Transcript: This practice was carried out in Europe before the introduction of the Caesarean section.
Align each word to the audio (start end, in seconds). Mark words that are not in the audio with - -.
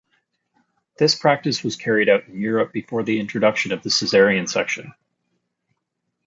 This 0.97 1.13
practice 1.13 1.63
was 1.63 1.75
carried 1.75 2.09
out 2.09 2.27
in 2.27 2.35
Europe 2.41 2.73
before 2.73 3.03
the 3.03 3.19
introduction 3.19 3.71
of 3.71 3.83
the 3.83 3.89
Caesarean 3.91 4.47
section. 4.47 4.95